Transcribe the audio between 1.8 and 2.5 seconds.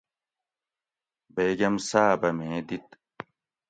صاۤبہ